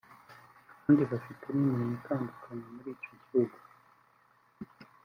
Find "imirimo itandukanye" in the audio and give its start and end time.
1.47-2.65